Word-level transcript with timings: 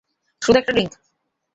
শুধু 0.41 0.57
একটা 0.59 0.73
ড্রিংক। 0.73 0.91